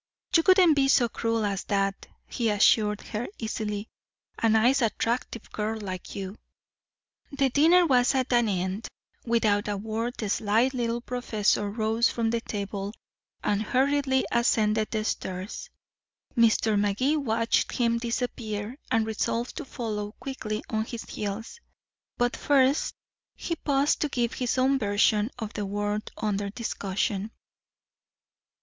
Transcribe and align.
"You 0.35 0.41
wouldn't 0.47 0.75
be 0.75 0.87
so 0.87 1.07
cruel 1.07 1.45
as 1.45 1.65
that," 1.65 2.07
he 2.25 2.49
assured 2.49 3.01
her 3.01 3.27
easily; 3.37 3.87
"a 4.39 4.49
nice 4.49 4.81
attractive 4.81 5.51
girl 5.51 5.79
like 5.79 6.15
you." 6.15 6.37
The 7.31 7.51
dinner 7.51 7.85
was 7.85 8.15
at 8.15 8.33
an 8.33 8.49
end; 8.49 8.87
without 9.27 9.67
a 9.67 9.77
word 9.77 10.15
the 10.17 10.27
sly 10.27 10.71
little 10.73 11.01
professor 11.01 11.69
rose 11.69 12.09
from 12.09 12.31
the 12.31 12.41
table 12.41 12.93
and 13.43 13.61
hurriedly 13.61 14.25
ascended 14.31 14.89
the 14.89 15.03
stairs. 15.05 15.69
Mr. 16.35 16.79
Magee 16.79 17.15
watched 17.17 17.73
him 17.73 17.99
disappear, 17.99 18.77
and 18.89 19.05
resolved 19.05 19.55
to 19.57 19.65
follow 19.65 20.13
quickly 20.13 20.63
on 20.71 20.83
his 20.83 21.03
heels. 21.03 21.59
But 22.17 22.35
first 22.35 22.95
he 23.35 23.55
paused 23.55 24.01
to 24.01 24.09
give 24.09 24.33
his 24.33 24.57
own 24.57 24.79
version 24.79 25.29
of 25.37 25.53
the 25.53 25.67
word 25.67 26.11
under 26.17 26.49
discussion. 26.49 27.29